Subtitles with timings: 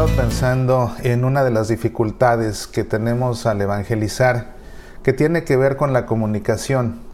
[0.00, 4.54] Estado pensando en una de las dificultades que tenemos al evangelizar,
[5.02, 7.09] que tiene que ver con la comunicación.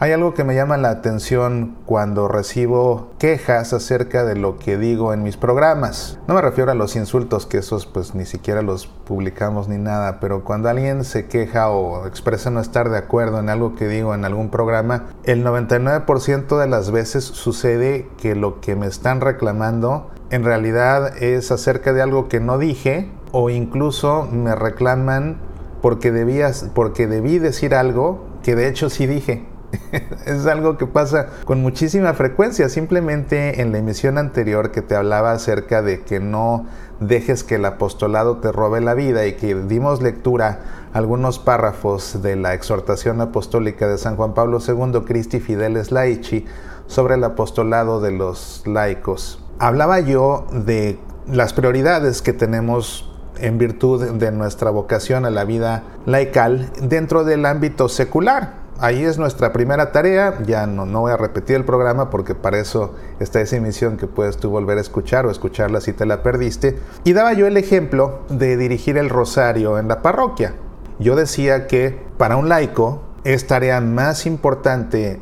[0.00, 5.12] Hay algo que me llama la atención cuando recibo quejas acerca de lo que digo
[5.12, 6.20] en mis programas.
[6.28, 10.20] No me refiero a los insultos, que esos pues ni siquiera los publicamos ni nada,
[10.20, 14.14] pero cuando alguien se queja o expresa no estar de acuerdo en algo que digo
[14.14, 20.12] en algún programa, el 99% de las veces sucede que lo que me están reclamando
[20.30, 25.38] en realidad es acerca de algo que no dije o incluso me reclaman
[25.82, 29.47] porque, debías, porque debí decir algo que de hecho sí dije.
[30.26, 32.68] es algo que pasa con muchísima frecuencia.
[32.68, 36.66] Simplemente en la emisión anterior que te hablaba acerca de que no
[37.00, 40.60] dejes que el apostolado te robe la vida y que dimos lectura
[40.92, 46.44] a algunos párrafos de la exhortación apostólica de San Juan Pablo II, Christi Fideles Laici,
[46.86, 49.44] sobre el apostolado de los laicos.
[49.58, 50.98] Hablaba yo de
[51.30, 53.04] las prioridades que tenemos
[53.38, 59.18] en virtud de nuestra vocación a la vida laical dentro del ámbito secular ahí es
[59.18, 60.38] nuestra primera tarea.
[60.44, 64.06] Ya no, no voy a repetir el programa porque para eso está esa emisión que
[64.06, 66.78] puedes tú volver a escuchar o escucharla si te la perdiste.
[67.04, 70.54] Y daba yo el ejemplo de dirigir el rosario en la parroquia.
[70.98, 75.20] Yo decía que para un laico es tarea más importante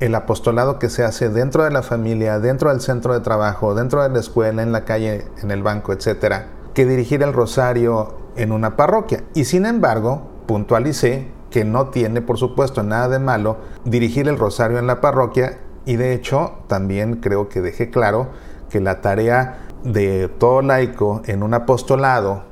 [0.00, 4.02] el apostolado que se hace dentro de la familia, dentro del centro de trabajo, dentro
[4.02, 8.52] de la escuela, en la calle, en el banco, etcétera, que dirigir el rosario en
[8.52, 9.24] una parroquia.
[9.32, 14.78] Y sin embargo, puntualicé que no tiene, por supuesto, nada de malo dirigir el rosario
[14.78, 18.28] en la parroquia y de hecho también creo que dejé claro
[18.68, 22.42] que la tarea de todo laico en un apostolado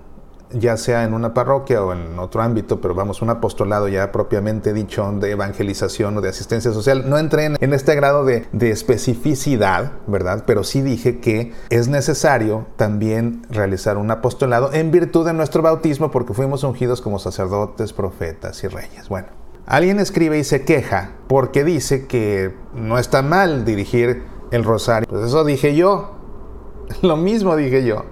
[0.55, 4.73] ya sea en una parroquia o en otro ámbito, pero vamos, un apostolado ya propiamente
[4.73, 7.09] dicho de evangelización o de asistencia social.
[7.09, 10.45] No entré en, este grado de, de, especificidad, ¿verdad?
[10.47, 16.11] Pero sí dije que es necesario también realizar un apostolado en virtud de nuestro bautismo
[16.11, 19.09] porque fuimos ungidos como sacerdotes, profetas y reyes.
[19.09, 19.29] Bueno.
[19.67, 25.09] Alguien escribe y se queja porque dice que no está mal dirigir el rosario.
[25.09, 26.17] Pues eso dije yo.
[27.03, 28.05] Lo mismo dije yo.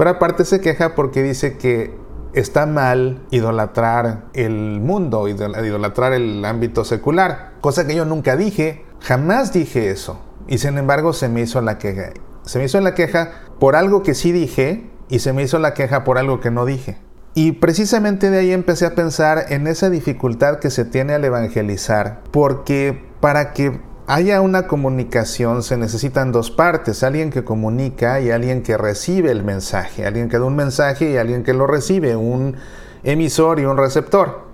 [0.00, 1.94] Pero aparte se queja porque dice que
[2.32, 9.52] está mal idolatrar el mundo, idolatrar el ámbito secular, cosa que yo nunca dije, jamás
[9.52, 10.18] dije eso.
[10.48, 12.14] Y sin embargo se me hizo la queja.
[12.46, 15.74] Se me hizo la queja por algo que sí dije y se me hizo la
[15.74, 16.96] queja por algo que no dije.
[17.34, 22.22] Y precisamente de ahí empecé a pensar en esa dificultad que se tiene al evangelizar,
[22.30, 23.82] porque para que
[24.12, 29.44] haya una comunicación se necesitan dos partes, alguien que comunica y alguien que recibe el
[29.44, 32.56] mensaje, alguien que da un mensaje y alguien que lo recibe, un
[33.04, 34.46] emisor y un receptor.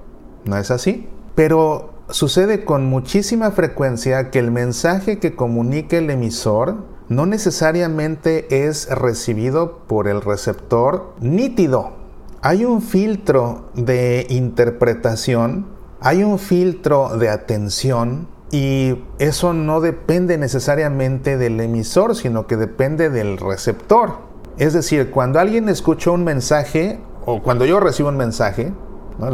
[0.45, 1.09] ¿No es así?
[1.35, 6.77] Pero sucede con muchísima frecuencia que el mensaje que comunica el emisor
[7.09, 11.93] no necesariamente es recibido por el receptor nítido.
[12.43, 15.65] Hay un filtro de interpretación,
[16.03, 23.11] hay un filtro de atención y eso no depende necesariamente del emisor, sino que depende
[23.11, 24.19] del receptor.
[24.57, 28.73] Es decir, cuando alguien escucha un mensaje, o cuando yo recibo un mensaje,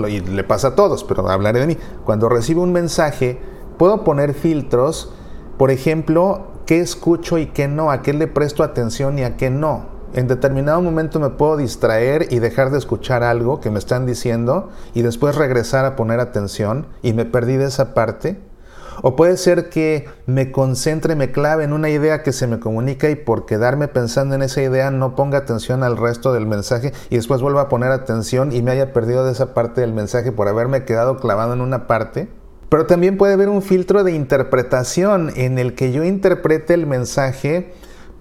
[0.08, 3.38] y le pasa a todos, pero hablaré de mí, cuando recibo un mensaje,
[3.76, 5.12] puedo poner filtros,
[5.58, 9.50] por ejemplo, qué escucho y qué no, a qué le presto atención y a qué
[9.50, 9.92] no.
[10.14, 14.68] En determinado momento me puedo distraer y dejar de escuchar algo que me están diciendo
[14.94, 18.38] y después regresar a poner atención y me perdí de esa parte
[19.00, 23.08] o puede ser que me concentre, me clave en una idea que se me comunica
[23.08, 27.16] y por quedarme pensando en esa idea no ponga atención al resto del mensaje y
[27.16, 30.48] después vuelva a poner atención y me haya perdido de esa parte del mensaje por
[30.48, 32.28] haberme quedado clavado en una parte.
[32.68, 37.72] Pero también puede haber un filtro de interpretación en el que yo interprete el mensaje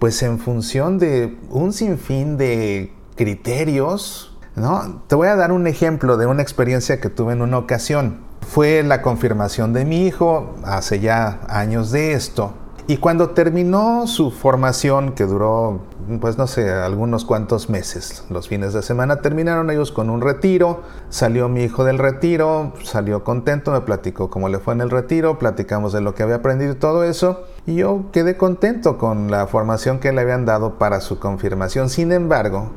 [0.02, 5.04] pues en función de un sinfín de criterios, ¿no?
[5.08, 8.31] Te voy a dar un ejemplo de una experiencia que tuve en una ocasión.
[8.52, 12.52] Fue la confirmación de mi hijo hace ya años de esto.
[12.86, 15.80] Y cuando terminó su formación, que duró,
[16.20, 20.82] pues no sé, algunos cuantos meses, los fines de semana, terminaron ellos con un retiro,
[21.08, 25.40] salió mi hijo del retiro, salió contento, me platicó cómo le fue en el retiro,
[25.40, 29.48] platicamos de lo que había aprendido y todo eso, y yo quedé contento con la
[29.48, 31.88] formación que le habían dado para su confirmación.
[31.88, 32.70] Sin embargo,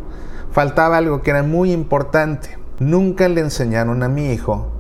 [0.53, 2.59] faltaba algo que era muy importante.
[2.79, 4.74] Nunca le enseñaron a mi hijo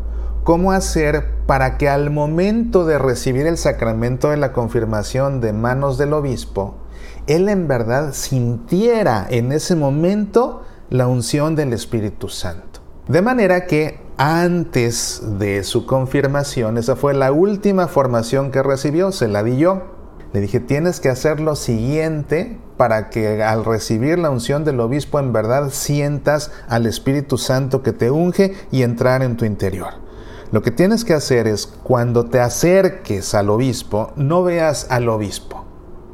[0.44, 5.98] cómo hacer para que al momento de recibir el sacramento de la confirmación de manos
[5.98, 6.74] del obispo,
[7.26, 12.80] él en verdad sintiera en ese momento la unción del Espíritu Santo.
[13.08, 19.28] De manera que antes de su confirmación, esa fue la última formación que recibió, se
[19.28, 19.82] la di yo.
[20.32, 25.20] Le dije, tienes que hacer lo siguiente para que al recibir la unción del obispo
[25.20, 30.03] en verdad sientas al Espíritu Santo que te unge y entrar en tu interior.
[30.54, 35.64] Lo que tienes que hacer es cuando te acerques al obispo, no veas al obispo.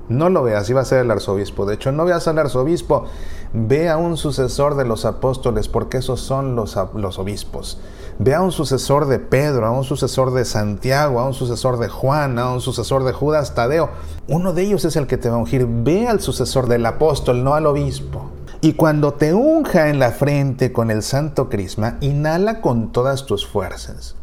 [0.09, 1.67] No lo veas, iba a ser el arzobispo.
[1.67, 3.05] De hecho, no veas al arzobispo,
[3.53, 7.83] ve a un sucesor de los apóstoles, porque esos son los, los obispos.
[8.19, 11.91] Ve a un sucesor de Pedro, a un sucesor de Santiago, a un sucesor de
[11.91, 13.91] Juan, a un sucesor de Judas Tadeo.
[14.27, 15.67] Uno de ellos es el que te va a ungir.
[15.69, 18.31] Ve al sucesor del apóstol, no al obispo.
[18.63, 23.47] Y cuando te unja en la frente con el santo crisma, inhala con todas tus
[23.47, 24.17] fuerzas.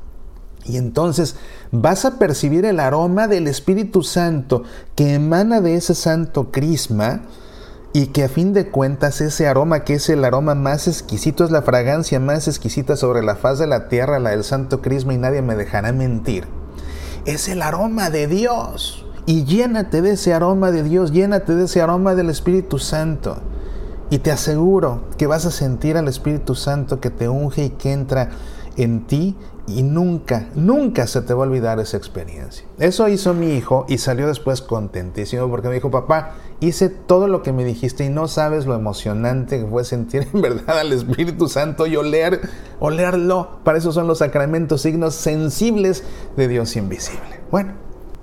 [0.67, 1.35] Y entonces
[1.71, 4.63] vas a percibir el aroma del Espíritu Santo
[4.95, 7.21] que emana de ese santo crisma
[7.93, 11.51] y que a fin de cuentas ese aroma que es el aroma más exquisito, es
[11.51, 15.17] la fragancia más exquisita sobre la faz de la tierra, la del santo crisma y
[15.17, 16.45] nadie me dejará mentir.
[17.25, 19.05] Es el aroma de Dios.
[19.25, 23.37] Y llénate de ese aroma de Dios, llénate de ese aroma del Espíritu Santo.
[24.09, 27.91] Y te aseguro que vas a sentir al Espíritu Santo que te unge y que
[27.91, 28.29] entra
[28.77, 29.35] en ti
[29.67, 32.65] y nunca, nunca se te va a olvidar esa experiencia.
[32.79, 37.43] Eso hizo mi hijo y salió después contentísimo porque me dijo, papá, hice todo lo
[37.43, 41.49] que me dijiste y no sabes lo emocionante que fue sentir en verdad al Espíritu
[41.49, 42.41] Santo y oler,
[42.79, 43.59] olerlo.
[43.63, 46.03] Para eso son los sacramentos, signos sensibles
[46.37, 47.41] de Dios invisible.
[47.51, 47.73] Bueno,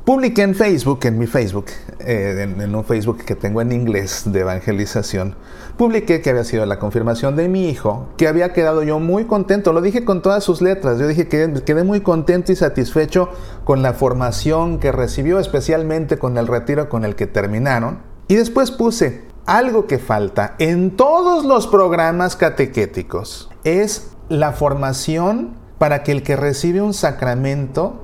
[0.05, 1.65] Publiqué en Facebook, en mi Facebook,
[2.01, 5.35] eh, en, un Facebook que tengo en inglés de evangelización,
[5.79, 9.73] publiqué que había sido la confirmación de mi hijo, que había quedado yo muy contento,
[9.73, 13.31] lo dije con todas sus letras, yo dije que quedé muy contento y satisfecho
[13.65, 18.01] con la formación que recibió, especialmente con el retiro con el que terminaron.
[18.29, 26.03] Y después puse, algo que falta en todos los programas catequéticos es la formación para
[26.03, 28.04] que el que recibe un sacramento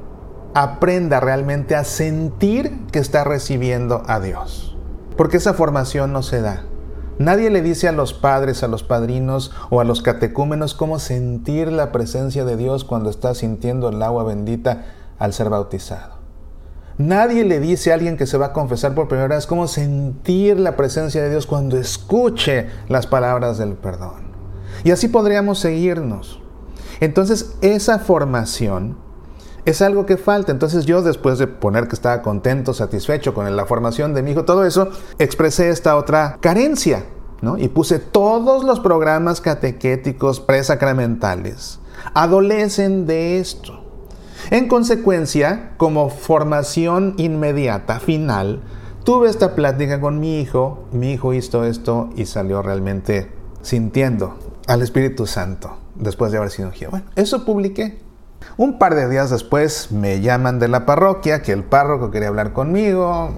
[0.55, 4.77] aprenda realmente a sentir que está recibiendo a Dios.
[5.17, 6.65] Porque esa formación no se da.
[7.19, 11.71] Nadie le dice a los padres, a los padrinos o a los catecúmenos cómo sentir
[11.71, 14.87] la presencia de Dios cuando está sintiendo el agua bendita
[15.19, 16.15] al ser bautizado.
[16.97, 20.59] Nadie le dice a alguien que se va a confesar por primera vez cómo sentir
[20.59, 24.33] la presencia de Dios cuando escuche las palabras del perdón.
[24.85, 26.41] Y así podríamos seguirnos.
[27.01, 28.97] Entonces, esa formación
[29.65, 30.53] es algo que falta.
[30.53, 34.45] Entonces yo después de poner que estaba contento, satisfecho con la formación de mi hijo,
[34.45, 37.05] todo eso, expresé esta otra carencia,
[37.43, 37.59] ¿no?
[37.59, 41.81] Y puse todos los programas catequéticos presacramentales
[42.15, 43.85] adolecen de esto.
[44.51, 48.63] En consecuencia, como formación inmediata, final,
[49.05, 53.31] tuve esta plática con mi hijo, mi hijo hizo esto y salió realmente
[53.63, 56.73] sintiendo al Espíritu Santo después de haber sido.
[56.91, 57.99] Bueno, eso publiqué.
[58.57, 62.53] Un par de días después me llaman de la parroquia que el párroco quería hablar
[62.53, 63.31] conmigo.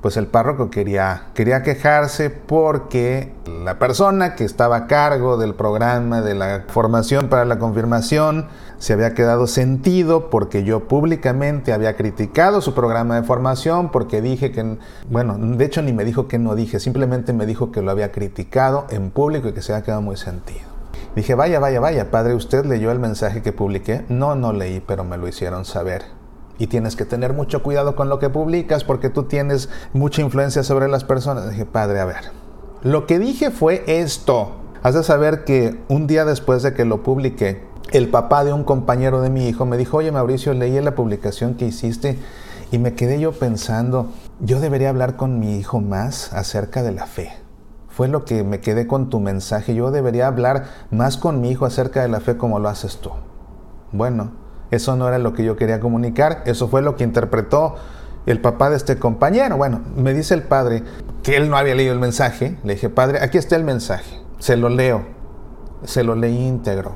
[0.00, 3.32] Pues el párroco quería, quería quejarse porque
[3.64, 8.46] la persona que estaba a cargo del programa de la formación para la confirmación
[8.78, 14.52] se había quedado sentido porque yo públicamente había criticado su programa de formación, porque dije
[14.52, 14.78] que,
[15.10, 18.12] bueno, de hecho ni me dijo que no dije, simplemente me dijo que lo había
[18.12, 20.67] criticado en público y que se había quedado muy sentido.
[21.18, 24.04] Dije, vaya, vaya, vaya, padre, ¿usted leyó el mensaje que publiqué?
[24.08, 26.04] No, no leí, pero me lo hicieron saber.
[26.58, 30.62] Y tienes que tener mucho cuidado con lo que publicas porque tú tienes mucha influencia
[30.62, 31.50] sobre las personas.
[31.50, 32.30] Dije, padre, a ver,
[32.84, 34.52] lo que dije fue esto.
[34.84, 38.62] Has de saber que un día después de que lo publiqué, el papá de un
[38.62, 42.16] compañero de mi hijo me dijo, oye Mauricio, leí la publicación que hiciste
[42.70, 47.06] y me quedé yo pensando, yo debería hablar con mi hijo más acerca de la
[47.06, 47.47] fe
[47.98, 49.74] fue lo que me quedé con tu mensaje.
[49.74, 53.10] Yo debería hablar más con mi hijo acerca de la fe como lo haces tú.
[53.90, 54.30] Bueno,
[54.70, 57.74] eso no era lo que yo quería comunicar, eso fue lo que interpretó
[58.24, 59.56] el papá de este compañero.
[59.56, 60.84] Bueno, me dice el padre
[61.24, 62.56] que él no había leído el mensaje.
[62.62, 65.04] Le dije, padre, aquí está el mensaje, se lo leo,
[65.82, 66.94] se lo leí íntegro.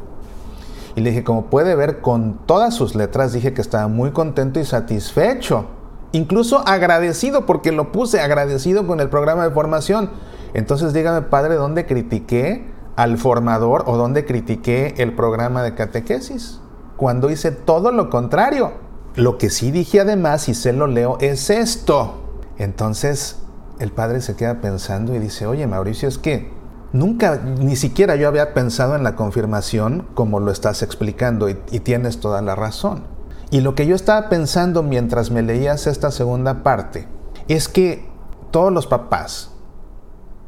[0.94, 4.60] Y le dije, como puede ver, con todas sus letras dije que estaba muy contento
[4.60, 5.66] y satisfecho
[6.12, 10.10] incluso agradecido porque lo puse agradecido con el programa de formación.
[10.54, 16.60] Entonces dígame, padre, ¿dónde critiqué al formador o dónde critiqué el programa de catequesis?
[16.96, 18.72] Cuando hice todo lo contrario.
[19.14, 22.22] Lo que sí dije además, y se lo leo, es esto.
[22.58, 23.38] Entonces
[23.78, 26.50] el padre se queda pensando y dice, oye Mauricio, es que
[26.92, 31.80] nunca, ni siquiera yo había pensado en la confirmación como lo estás explicando y, y
[31.80, 33.04] tienes toda la razón.
[33.50, 37.06] Y lo que yo estaba pensando mientras me leías esta segunda parte
[37.48, 38.08] es que
[38.50, 39.51] todos los papás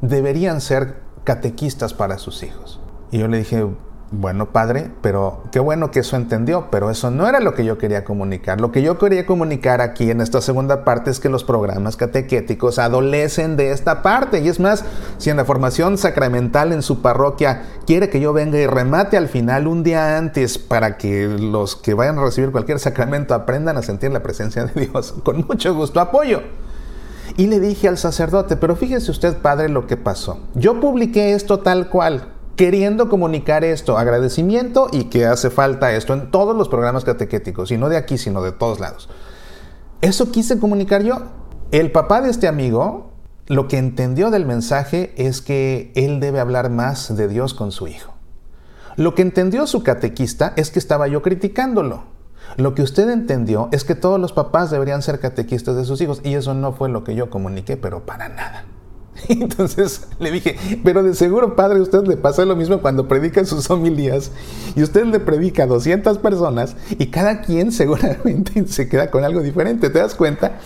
[0.08, 2.80] deberían ser catequistas para sus hijos.
[3.11, 3.66] Y yo le dije,
[4.11, 7.78] bueno, padre, pero qué bueno que eso entendió, pero eso no era lo que yo
[7.78, 8.61] quería comunicar.
[8.61, 12.78] Lo que yo quería comunicar aquí en esta segunda parte es que los programas catequéticos
[12.78, 14.40] adolecen de esta parte.
[14.40, 14.84] Y es más,
[15.18, 19.28] si en la formación sacramental en su parroquia quiere que yo venga y remate al
[19.28, 23.82] final un día antes para que los que vayan a recibir cualquier sacramento aprendan a
[23.82, 26.42] sentir la presencia de Dios, con mucho gusto apoyo.
[27.37, 30.38] Y le dije al sacerdote, pero fíjese usted, padre, lo que pasó.
[30.54, 36.31] Yo publiqué esto tal cual, queriendo comunicar esto, agradecimiento y que hace falta esto en
[36.31, 39.09] todos los programas catequéticos, y no de aquí, sino de todos lados.
[40.00, 41.23] Eso quise comunicar yo.
[41.71, 43.14] El papá de este amigo
[43.47, 47.87] lo que entendió del mensaje es que él debe hablar más de Dios con su
[47.88, 48.14] hijo.
[48.97, 52.04] Lo que entendió su catequista es que estaba yo criticándolo.
[52.57, 56.21] Lo que usted entendió es que todos los papás deberían ser catequistas de sus hijos
[56.23, 58.65] y eso no fue lo que yo comuniqué, pero para nada.
[59.29, 63.71] Entonces le dije, pero de seguro, padre, usted le pasa lo mismo cuando predica sus
[63.71, 64.31] homilías
[64.75, 69.41] y usted le predica a 200 personas y cada quien seguramente se queda con algo
[69.41, 69.91] diferente.
[69.91, 70.59] ¿Te das cuenta?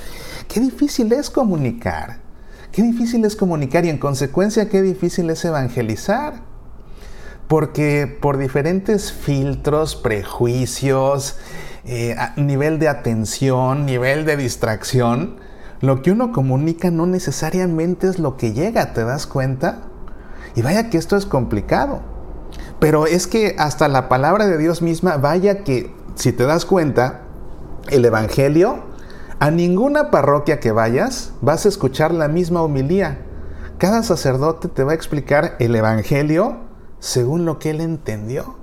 [0.48, 2.20] Qué difícil es comunicar.
[2.72, 6.42] Qué difícil es comunicar y en consecuencia qué difícil es evangelizar.
[7.48, 11.36] Porque por diferentes filtros, prejuicios,
[11.90, 15.36] eh, nivel de atención, nivel de distracción,
[15.80, 19.78] lo que uno comunica no necesariamente es lo que llega, ¿te das cuenta?
[20.54, 22.02] Y vaya que esto es complicado.
[22.78, 27.22] Pero es que hasta la palabra de Dios misma, vaya que, si te das cuenta,
[27.88, 28.84] el Evangelio,
[29.40, 33.18] a ninguna parroquia que vayas vas a escuchar la misma homilía.
[33.78, 36.58] Cada sacerdote te va a explicar el Evangelio
[36.98, 38.56] según lo que él entendió.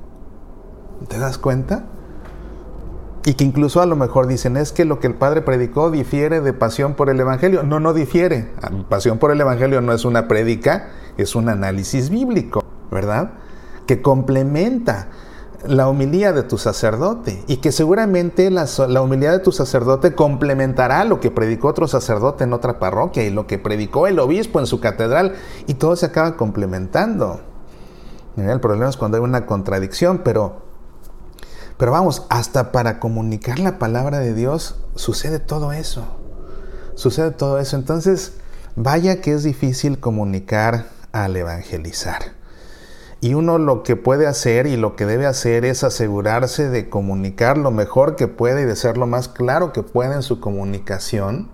[1.07, 1.85] ¿Te das cuenta?
[3.25, 6.41] Y que incluso a lo mejor dicen es que lo que el Padre predicó difiere
[6.41, 7.63] de pasión por el Evangelio.
[7.63, 8.51] No, no difiere.
[8.87, 13.31] Pasión por el Evangelio no es una prédica, es un análisis bíblico, ¿verdad?
[13.87, 15.07] Que complementa
[15.65, 21.03] la humildad de tu sacerdote y que seguramente la, la humildad de tu sacerdote complementará
[21.03, 24.67] lo que predicó otro sacerdote en otra parroquia y lo que predicó el obispo en
[24.67, 25.33] su catedral
[25.65, 27.41] y todo se acaba complementando.
[28.37, 30.64] El problema es cuando hay una contradicción, pero
[31.77, 36.05] pero vamos, hasta para comunicar la palabra de Dios sucede todo eso.
[36.95, 37.75] Sucede todo eso.
[37.75, 38.33] Entonces,
[38.75, 42.21] vaya que es difícil comunicar al evangelizar.
[43.19, 47.57] Y uno lo que puede hacer y lo que debe hacer es asegurarse de comunicar
[47.57, 51.49] lo mejor que puede y de ser lo más claro que puede en su comunicación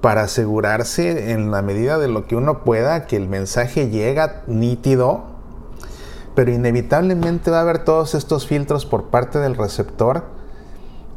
[0.00, 5.37] para asegurarse en la medida de lo que uno pueda que el mensaje llega nítido
[6.38, 10.22] pero inevitablemente va a haber todos estos filtros por parte del receptor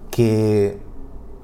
[0.10, 0.80] que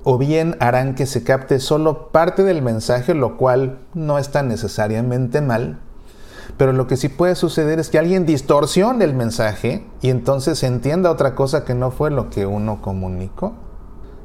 [0.03, 5.41] o bien harán que se capte solo parte del mensaje, lo cual no está necesariamente
[5.41, 5.79] mal,
[6.57, 11.12] pero lo que sí puede suceder es que alguien distorsione el mensaje y entonces entienda
[11.12, 13.53] otra cosa que no fue lo que uno comunicó.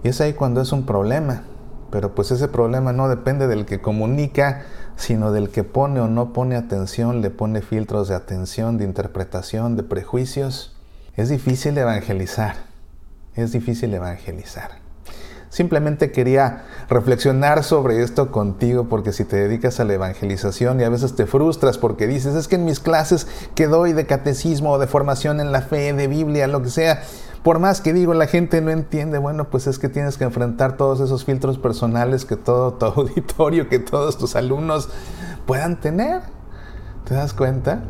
[0.03, 1.43] Y es ahí cuando es un problema.
[1.91, 4.63] Pero pues ese problema no depende del que comunica,
[4.97, 9.77] sino del que pone o no pone atención, le pone filtros de atención, de interpretación,
[9.77, 10.77] de prejuicios.
[11.17, 12.57] Es difícil evangelizar,
[13.35, 14.82] es difícil evangelizar.
[15.53, 20.89] Simplemente quería reflexionar sobre esto contigo porque si te dedicas a la evangelización y a
[20.89, 24.79] veces te frustras porque dices, es que en mis clases que doy de catecismo o
[24.79, 27.03] de formación en la fe, de Biblia, lo que sea,
[27.43, 30.79] por más que digo, la gente no entiende, bueno, pues es que tienes que enfrentar
[30.79, 34.89] todos esos filtros personales que todo tu auditorio, que todos tus alumnos
[35.45, 36.23] puedan tener.
[37.05, 37.83] ¿Te das cuenta?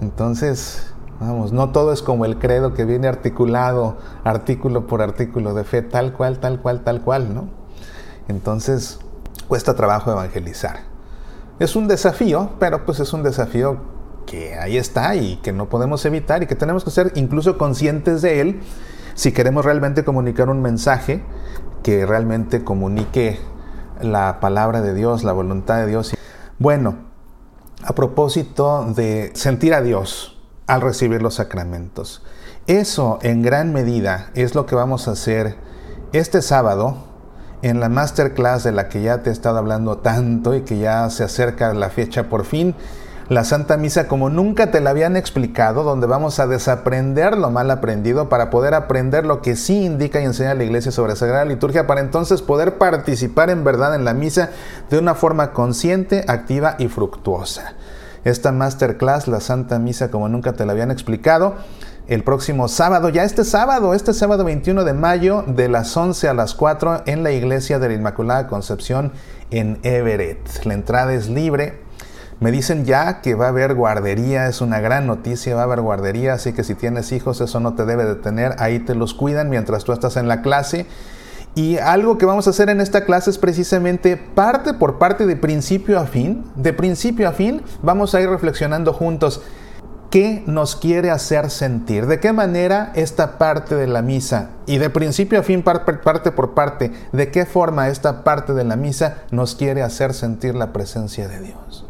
[0.00, 0.91] Entonces,
[1.22, 5.82] vamos, no todo es como el credo que viene articulado, artículo por artículo de fe,
[5.82, 7.48] tal cual, tal cual, tal cual, ¿no?
[8.28, 8.98] Entonces,
[9.48, 10.80] cuesta trabajo evangelizar.
[11.58, 13.78] Es un desafío, pero pues es un desafío
[14.26, 18.22] que ahí está y que no podemos evitar y que tenemos que ser incluso conscientes
[18.22, 18.60] de él
[19.14, 21.22] si queremos realmente comunicar un mensaje
[21.82, 23.38] que realmente comunique
[24.00, 26.14] la palabra de Dios, la voluntad de Dios.
[26.58, 26.96] Bueno,
[27.84, 30.31] a propósito de sentir a Dios
[30.66, 32.22] al recibir los sacramentos.
[32.66, 35.56] Eso en gran medida es lo que vamos a hacer
[36.12, 36.96] este sábado
[37.62, 41.08] en la masterclass de la que ya te he estado hablando tanto y que ya
[41.10, 42.74] se acerca la fecha por fin,
[43.28, 47.70] la Santa Misa como nunca te la habían explicado, donde vamos a desaprender lo mal
[47.70, 51.86] aprendido para poder aprender lo que sí indica y enseña la Iglesia sobre Sagrada Liturgia,
[51.86, 54.50] para entonces poder participar en verdad en la misa
[54.90, 57.74] de una forma consciente, activa y fructuosa.
[58.24, 61.56] Esta masterclass, la Santa Misa como nunca te la habían explicado,
[62.08, 66.34] el próximo sábado, ya este sábado, este sábado 21 de mayo, de las 11 a
[66.34, 69.12] las 4 en la iglesia de la Inmaculada Concepción
[69.50, 70.64] en Everett.
[70.64, 71.80] La entrada es libre.
[72.40, 75.80] Me dicen ya que va a haber guardería, es una gran noticia, va a haber
[75.80, 79.48] guardería, así que si tienes hijos eso no te debe detener, ahí te los cuidan
[79.48, 80.86] mientras tú estás en la clase.
[81.54, 85.36] Y algo que vamos a hacer en esta clase es precisamente parte por parte de
[85.36, 89.42] principio a fin, de principio a fin, vamos a ir reflexionando juntos
[90.12, 94.90] qué nos quiere hacer sentir, de qué manera esta parte de la misa, y de
[94.90, 99.54] principio a fin, parte por parte, de qué forma esta parte de la misa nos
[99.54, 101.86] quiere hacer sentir la presencia de Dios.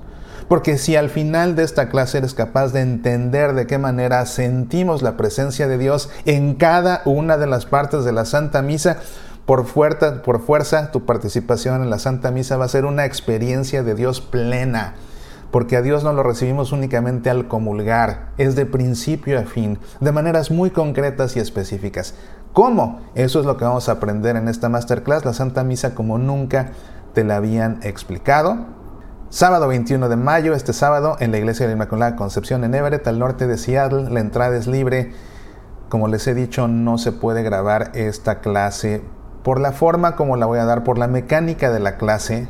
[0.49, 5.03] Porque si al final de esta clase eres capaz de entender de qué manera sentimos
[5.03, 8.99] la presencia de Dios en cada una de las partes de la Santa Misa,
[9.47, 13.83] por fuerza, por fuerza tu participación en la Santa Misa va a ser una experiencia
[13.83, 14.95] de Dios plena
[15.53, 20.11] porque a Dios no lo recibimos únicamente al comulgar, es de principio a fin, de
[20.11, 22.15] maneras muy concretas y específicas.
[22.55, 23.01] ¿Cómo?
[23.15, 26.71] Eso es lo que vamos a aprender en esta masterclass, la Santa Misa como nunca
[27.13, 28.65] te la habían explicado.
[29.29, 33.07] Sábado 21 de mayo, este sábado, en la Iglesia de la Inmaculada Concepción en Everett,
[33.07, 35.13] al norte de Seattle, la entrada es libre.
[35.91, 39.03] Como les he dicho, no se puede grabar esta clase
[39.43, 42.49] por la forma como la voy a dar, por la mecánica de la clase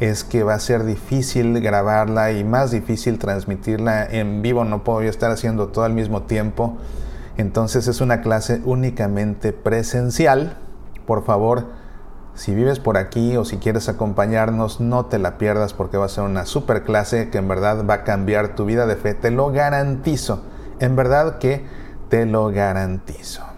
[0.00, 4.64] es que va a ser difícil grabarla y más difícil transmitirla en vivo.
[4.64, 6.76] No puedo estar haciendo todo al mismo tiempo.
[7.36, 10.56] Entonces es una clase únicamente presencial.
[11.06, 11.66] Por favor,
[12.34, 16.08] si vives por aquí o si quieres acompañarnos, no te la pierdas porque va a
[16.08, 19.14] ser una super clase que en verdad va a cambiar tu vida de fe.
[19.14, 20.42] Te lo garantizo.
[20.78, 21.64] En verdad que
[22.08, 23.57] te lo garantizo.